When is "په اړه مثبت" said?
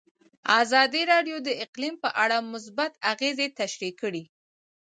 2.03-2.91